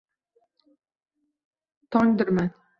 [1.91, 2.49] Tongdirman